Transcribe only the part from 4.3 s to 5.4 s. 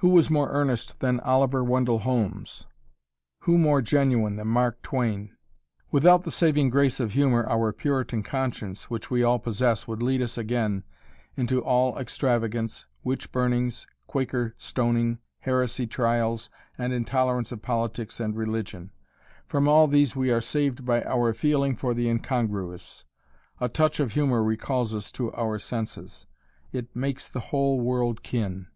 than Mark Twain?